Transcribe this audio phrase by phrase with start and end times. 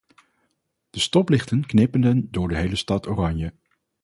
[0.89, 3.53] De stoplichten knipperden door de hele stad oranje.